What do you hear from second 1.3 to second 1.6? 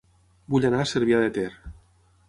Ter